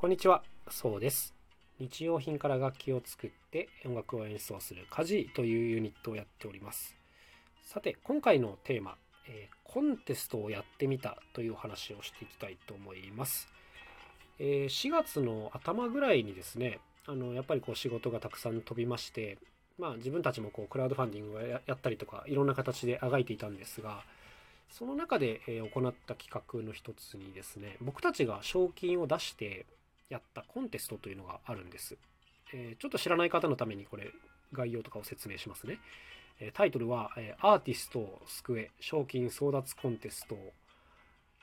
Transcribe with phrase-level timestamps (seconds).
[0.00, 1.34] こんにちは、そうです。
[1.78, 6.96] 日用品から楽器を作って音楽を演奏するカジというユニットをやっております。
[7.62, 8.96] さて、今回のテーマ、
[9.28, 13.50] えーコンテストをやってみたという話をしていきたいと思います。
[14.38, 19.36] えー4月の頭ぐらいにですね、あのやっぱりこう仕事がたくさん飛びまして、
[19.78, 24.02] まあ、自分たちもこうクラウドファンディングをやったりとかいろんな形であがいていたんですが
[24.70, 29.66] その中で、行った企画の一つにですね僕たちが賞金を出して
[30.10, 31.96] やったコンテストというのがあるんです、
[32.52, 34.10] えちょっと知らない方のためにこれ
[34.52, 35.78] 概要とかを説明しますね、
[36.40, 40.36] えタイトルは、えアーティストを救え賞金争奪コンテスト」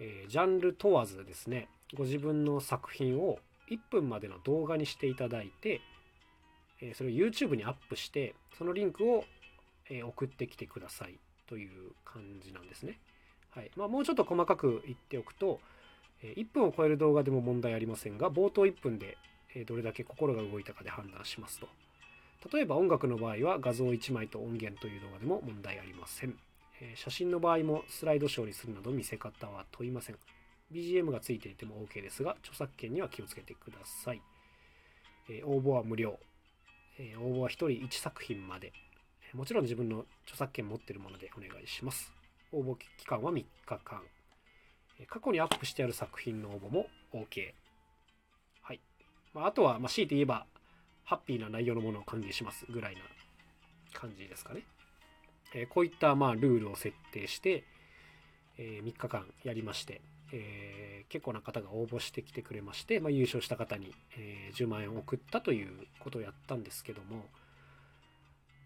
[0.00, 5.80] えジャンル問わずですねご自分の作品を1分までの動画にしていただいて、
[6.80, 9.24] えそれを YouTube にアップしてそのリンクを、
[9.90, 11.18] え送ってきてください
[11.48, 12.98] という感じなんですね。
[13.50, 13.70] はい。
[13.74, 15.60] まあ、もうちょっと細かく言っておくと、
[16.22, 19.16] 1分を超える動画でも問題ありませんが冒頭1分で、
[19.66, 21.68] どれだけ心が動いたかで判断しますと。
[22.52, 26.38] 例えば音楽の場合は画像1枚と音源という動画でも問題ありません。
[26.94, 30.16] 写真の場合もスライドショーにするなど見せ方は問いません。
[30.72, 34.22] BGM がついていても OK ですが、著作権には気をつけてください。
[35.44, 36.18] 応募は無料。
[37.20, 38.72] 応募は1人1作品まで。
[39.34, 42.12] もちろん自分の著作権持っているものでお願いします。
[42.52, 44.02] 応募期間は3日間。
[45.06, 47.52] 過去にアップしてある作品の応募も OK。
[48.62, 48.80] はい。
[49.32, 50.46] まあ、あとは、まあ、強いて言えば、
[51.04, 53.00] ハッピーな内容のものを管理しますぐらいな
[53.92, 54.62] 感じですかね。
[55.54, 57.64] えーこういったまあルールを設定して、
[58.58, 67.24] え3日間やりまして、えー結構な方が応募してきてくれまして、まあ、優勝した方に、え10万円を送ったということをやったんですけども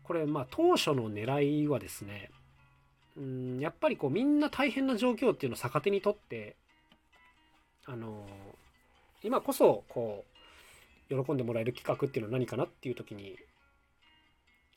[0.02, 2.30] これまあ当初の狙いはですね
[3.16, 6.56] うんやっぱりこうみんな大変な状況っていうのを逆手にとって
[7.84, 8.26] あの
[9.22, 10.24] 今こそこ
[11.10, 13.36] う喜んでもらえる企画っていうのは何かなっていう時に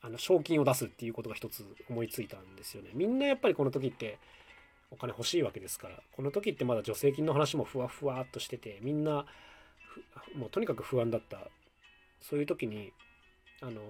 [0.01, 2.91] あの賞金を出すっていうことが一つ思いついたんですよね。
[2.93, 4.19] みんなやっぱりこの時って
[4.91, 9.25] お金欲しいわけですからこの時ってまだ助成金の話もふわふわっとしててみんな
[10.35, 11.47] もうとにかく不安だった
[12.21, 12.91] そういう時に
[13.61, 13.81] あの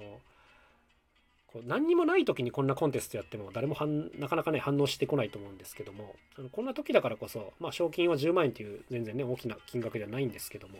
[1.55, 3.77] こう何にもない時にこんなコンテストやっても誰も
[4.19, 10.79] なかなかね反応してこないと思うんですけどもあのこんな時だからこそ、まあ、賞金は10万円という全然ね大きな金額ではないんですけども、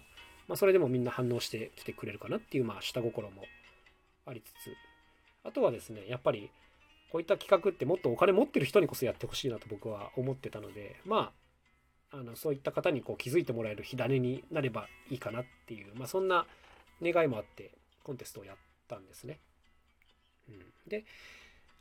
[0.50, 3.44] まあ、それでもみんな反応してきてくれるかなっていうまあ下心も
[4.26, 4.76] ありつつ
[5.46, 6.52] あとはですねやっぱり
[7.10, 11.32] こういった企画ってもっとお金持ってる人にこそやってほしいなと僕は思ってたのでま
[12.12, 16.46] ああのそういった方にこう気づいてもらえる火種になればいいかなっていう、まあ、そんな
[17.02, 17.72] 願いもあって
[18.04, 18.58] コンテストをやっ
[18.90, 19.40] たんですね。
[20.88, 21.04] で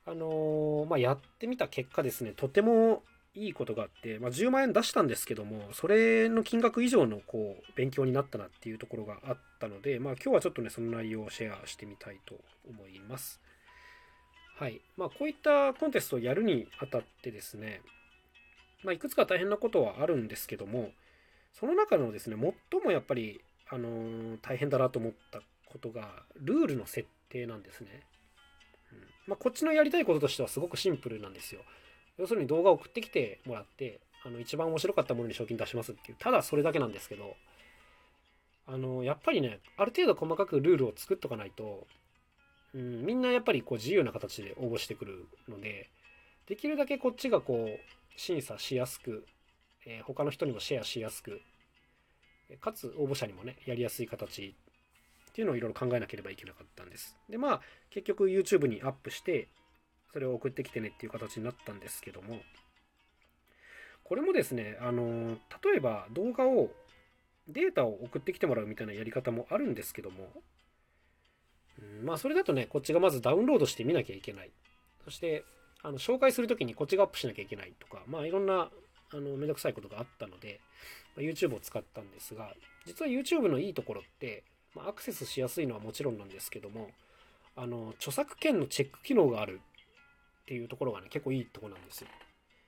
[0.07, 3.03] あのーまあ、やってみた結果ですねとても
[3.35, 12.37] いいことがあって、まあ、10万円出したんですけどもそれの金額以上のこう勉強になったなっていうところがあったので、まあ、今日はちょっとねその内容をシェアしてみたいと
[12.69, 13.41] 思います。
[14.57, 17.81] はいまあ、こういったコンテストをやるにあたってですね、
[18.85, 20.91] まあ、いくつか大変なことはあるんですけども
[21.53, 22.37] その中のですね
[22.71, 28.03] 最もやっぱり、あのー大変だなと思ったことがルールの設定なんですね。
[29.27, 31.63] まあ、こっちのやりたいこととしてはすごくシンプルなんですよ。
[32.19, 37.37] 要するに動画を送ってきてもらってあの一番面白かったものに賞金出しますっていうただそれだけなんですけど
[38.67, 41.87] あのやっぱりねある程度細かくルールを作っとかないと、
[42.75, 45.91] うん、みんなやっぱりこう自由な形で応募してくるので
[46.49, 47.79] できるだけこっちがこう
[48.17, 49.27] 審査しやすく、
[49.87, 51.41] えー他の人にもシェアしやすく
[52.61, 54.55] かつ応募者にもねやりやすい形
[55.35, 57.17] っていうのをいろいろ考えなければいけなかったんです。
[57.29, 59.49] でまあ結局 YouTube にアップして
[60.13, 62.39] それを送ってきてねっていう形になったんですけども。
[64.05, 66.71] これもですねあの例えば動画を
[67.49, 70.29] データを送ってきてもらうみたいなやり方もあるんですけども、
[71.81, 74.53] うんまあそれだとねこっちがまずダウンロードして見なきゃいけない。
[75.05, 75.45] そして
[75.83, 78.71] あの紹介するときにこっちがアップしなきゃいけないとかまあいろんな
[79.11, 80.61] あのめんどくさいことがあったので、
[81.17, 82.53] ま YouTube を使ったんですが
[82.87, 84.45] 実は YouTube のいいところって、
[84.75, 86.91] まあ、アクセスしやすいのはもちろんなんですけども
[87.57, 89.61] あの著作権のチェック機能がある
[90.43, 92.09] っていうところがね結構いいとこなんですよ。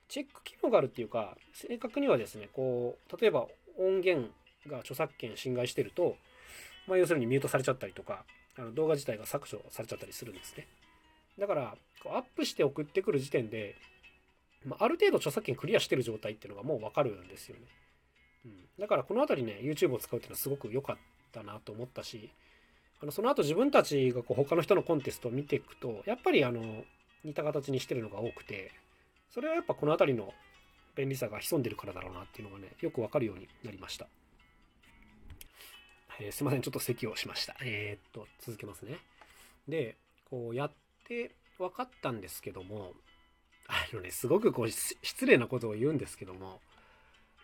[0.07, 4.29] チェック機能があるっていうか正確にはですねこう例えば音源
[4.67, 6.15] が著作権侵害してると、
[6.87, 8.23] まあ、要するにミュートされちゃったりとか
[8.57, 10.67] あの動画自体が削除されちゃったりするんですね。
[11.37, 13.75] だからこうアップして送ってくる時点で、
[14.65, 17.63] まあ、ある程度著作権クリアしてる状態っていうのがもう分かるんですよね。
[18.45, 20.97] うん、だからこの辺りね YouTube を使うっていうのはすごく良かっ
[21.37, 22.29] たなと思ったし
[23.01, 26.61] あのその後自分たちがこう他の人のコンテストを見ていくとやっぱりあの
[27.23, 28.71] 似た形にしてるのが多くて
[29.29, 30.33] それはやっぱこの辺りの
[30.95, 34.07] 便利さが潜んでるからだろうなっていうのがねよくわかるようになりました
[36.19, 37.55] えー、すいません、ちょっと咳をしました。
[37.61, 38.97] えー、っと、続けますね。
[39.67, 39.97] で、
[40.29, 40.71] こうやっ
[41.07, 42.93] て分かったんですけども、
[43.67, 46.59] あのね、すごくこう失礼なことを言うんですけども、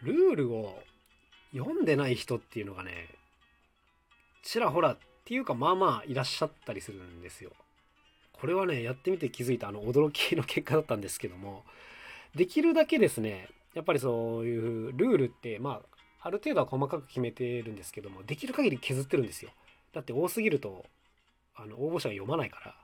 [0.01, 0.81] ルールを
[1.53, 3.09] 読んでない人っていうのがね、
[4.43, 7.51] ちらほらっていうかまあまあいらっしゃったりするんですよ。
[8.33, 11.63] これはね、やってみて気づいたあの驚きの結果だったんですけども、
[12.35, 19.51] できるだけですね、やっぱりそういうルールって、まあ、ある程度は細かく決めてるんですけども、できる限り削ってるんですよ。
[19.93, 20.85] だって多すぎると、
[21.55, 22.75] あの、応募者が読まないから、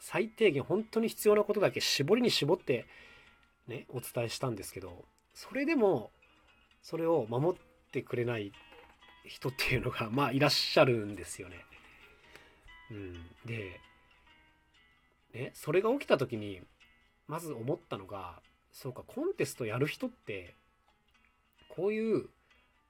[0.00, 2.86] 最低限本当に必要なことだけ絞りに絞って、
[3.68, 5.04] ね、お伝えしたんですけど、
[5.34, 6.10] それでも、
[6.82, 7.60] それを守っ
[7.90, 8.52] てくれない
[9.24, 11.64] 人っていうのが、まあ、いらっしゃるんですよね。
[12.90, 13.14] うん。
[13.46, 13.80] で、
[15.34, 16.60] ね、それが起きた時に、
[17.28, 18.40] まず思ったのが、
[18.72, 20.54] そうか、コンテストやる人って、
[21.68, 22.28] こういう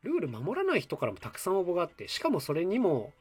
[0.02, 3.12] ルール守らない人からもたくさん応募があって、しかもそれにも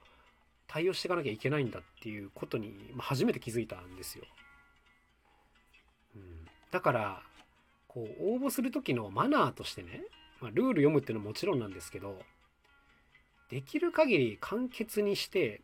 [0.67, 4.25] 対応していかなきゃいけないんだっていうことに、ま、初めて気づいたんですよ。
[6.15, 7.21] うん、だから、
[7.87, 10.01] こう、応募する時のマナーとしてね、
[10.39, 12.19] まあ、ルール読むっていうのはもちろんなんですけど、
[13.51, 15.61] できる限り簡潔にして、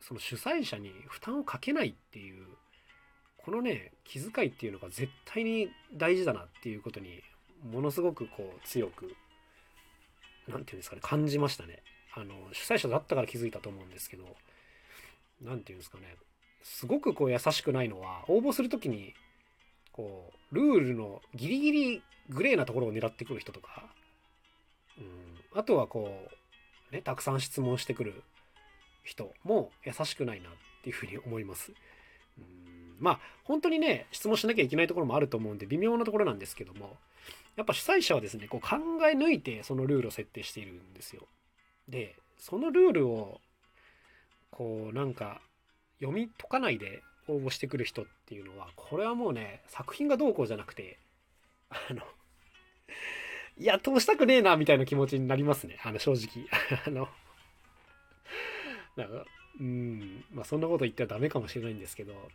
[0.00, 2.46] その主催者に負担をかけないっていう、
[3.36, 7.22] このね、気遣いっていうのが絶対に大事だなっていうことに、
[7.70, 9.14] ものすごくこう強く
[10.48, 11.82] 何て言うんですかね、感じましたね。
[12.14, 14.24] あの、主催者だったから気づいたと思うんですけど、
[15.42, 16.16] 何て言うんですかね、
[16.62, 19.14] すごくこう優しくないのは、応募する時に、
[19.92, 23.84] こう、ルールのギリギリグレーなところを狙ってくる人とか、
[24.98, 26.34] うん、あとはこう、
[26.90, 28.22] ね、たくさん質問してくる
[29.02, 30.52] 人も優しくないなっ
[30.82, 31.72] ていうふうに思います。
[32.38, 36.96] うん、まあ、本当にね、質問しなきゃいけないところもあると思うんで、微妙なところなんですけども、
[37.56, 38.76] やっぱ主催者はですね、こう考
[39.08, 41.26] え抜いてそのルールを設定しているんですよ。
[41.88, 43.40] で、そのルールを、
[44.50, 45.40] こうなんか
[46.00, 50.98] 読み解かないで応募してくる人っていうのは、これはもうね、作品がどうこうじゃなくて、
[51.70, 52.02] あの、
[53.58, 55.78] いや、通したくねえな、みたいな気持ちになりますね。
[55.82, 56.46] あの、正直。
[56.86, 57.08] あの、
[58.96, 59.26] なんか、
[59.60, 62.30] うん、まあそんなこと言ってはダメかもしれないんですけど、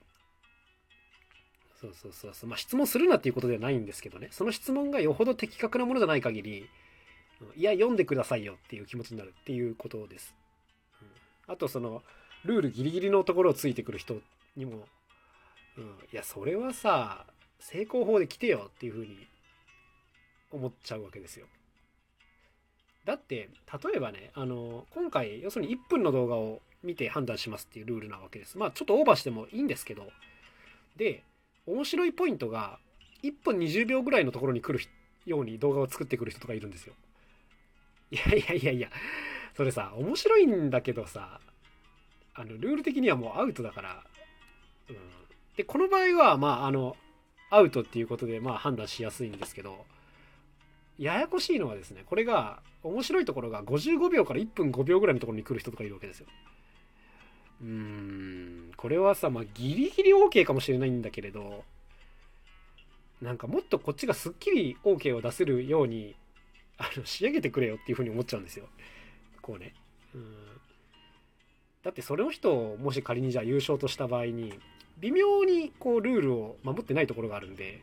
[1.79, 2.49] そうそうそうそう。
[2.49, 4.27] まあ、質問するなっていうことではないんですけどね。
[4.31, 6.69] その質問がよほど的確なものじゃない限り、
[7.55, 10.35] いや、読んでくださいよっていう気持ちになるっていうことです。
[11.01, 11.05] う
[11.49, 12.03] ん、あと、その、
[12.45, 14.21] ルールギリギリのところをついてくる人
[14.55, 14.87] にも、
[15.77, 17.25] うん、いや、それはさ、
[17.59, 19.27] 成功法で来てよっていうふうに
[20.51, 21.47] 思っちゃうわけですよ。
[23.05, 23.49] だって、
[23.83, 28.57] 例えばね、あの、今回、要するに1分の動画を見て判断しますっていうルールなわけです。
[28.57, 30.11] まあ、ちょっとオーバーしてもいいんですけど、
[30.97, 31.23] で、
[31.65, 32.79] 面白いポイントが
[33.23, 34.83] 1分20秒ぐらいのところに来る
[35.25, 36.93] ように動画を作ってくる人とかいるんですよ。
[38.11, 38.89] いやいやいやいや、
[39.55, 41.39] それさ、面白いんだけどさ、
[42.33, 44.03] あの、ルール的にはもうアウトだから、
[44.89, 44.95] うん。
[45.55, 46.95] で、この場合は、まあ、あの、
[47.49, 49.85] アウトっていうことで、まあ、判断しやすいんですけど、
[51.01, 56.27] ややこしいのはですね、これが、面白いところが55秒から1分5秒ぐらいのところに来る人とかいるわけですよ。
[57.61, 61.63] うーん、これはさ、まあ、ギリギリ OK かもしれないんだけれど、
[63.19, 66.15] なんかもっとこっちがすっきり OK を出せるように、
[66.77, 68.67] あの、仕上げてくれよっていうふうに思っちゃうんですよ。
[69.41, 69.73] こうね。
[70.13, 70.35] うん。
[71.83, 74.53] だってそれの人をもし仮にじゃあ優勝とした場合に、
[74.99, 77.81] 微妙にこうルールを守ってないところがあるんで、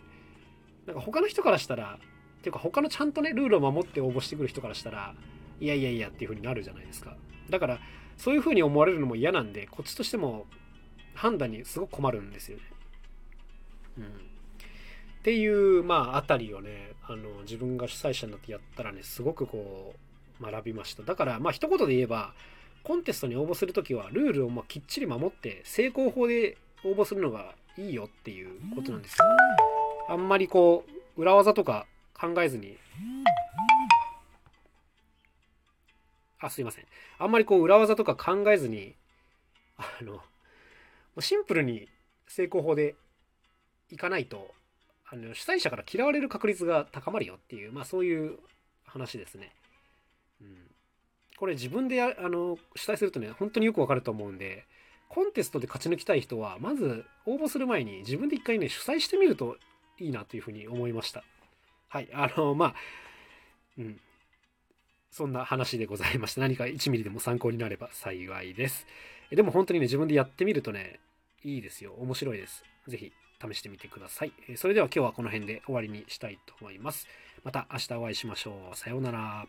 [0.86, 1.98] なんか他の人からしたら、
[2.40, 5.14] ていうか他のちゃんとね、ルールを守って応募してくる人からしたら、
[5.60, 7.16] いやいやいやっていう風になるじゃないですか。
[7.50, 7.80] だから、
[8.16, 10.46] そういう風に思われるのも嫌なんで、こっちとしても
[11.14, 12.64] 判断にすごく困るんですよね。
[13.98, 14.04] うん。
[14.04, 14.08] っ
[15.22, 19.94] ていう、まあ、あたりをね、あの、自分が主催者になってやったらね、すごくこ
[20.40, 21.02] う、学びました。
[21.02, 22.34] だから、まあ、一言で言えば、
[22.84, 29.24] コンテストに応募するときは、ルールをまきっちり守って、成功法で応募するのがいいよっていうことなんですよ。
[30.08, 30.84] あんまりこ
[31.16, 31.86] う、裏技とか
[32.20, 32.76] 考えずに、
[36.40, 36.84] あ、すいません。
[37.18, 38.94] あんまりこう裏技とか考えずに、
[39.76, 40.20] あの、
[41.20, 41.88] シンプルに
[42.26, 42.94] 成功法で
[43.90, 44.54] いかないと、
[45.10, 48.38] あの主催者から嫌われる確率が高まるよっていう、まあそういう
[48.84, 49.52] 話ですね。
[50.40, 50.70] うん、
[51.36, 54.66] これ自分であの主催するとね、本当によくわかると思うんで、
[55.08, 59.56] コンテストで勝ち抜きたい人は、まず応募する前に自分で一回ね、主催してみると
[59.98, 61.24] いいなというふうに思いました。
[61.88, 62.08] はい。
[62.12, 62.74] あの、まあ、
[63.78, 64.00] うん。
[65.10, 66.42] そんな話でございました。
[66.42, 68.86] 何か1ミリでも参考になれば幸いです。
[69.30, 71.00] でも本当にね、自分でやってみるとね、
[71.44, 71.94] いいですよ。
[71.98, 72.62] 面白いです。
[72.88, 74.32] ぜひ試してみてください。
[74.56, 77.06] それでは今日はこの辺で終わりにしたいと思います。
[77.42, 78.76] また明日お会いしましょう。
[78.76, 79.46] さようなら。